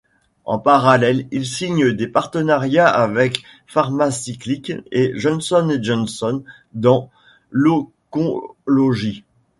En 0.45 0.57
parallèle, 0.57 1.27
il 1.29 1.45
signe 1.45 1.91
des 1.93 2.07
partenariats 2.07 2.89
avec 2.89 3.43
Pharmacyclics 3.67 4.73
et 4.91 5.11
Johnson 5.15 5.77
& 5.79 5.79
Johnson 5.79 6.43
dans 6.73 7.11
l'oncologie. 7.51 9.23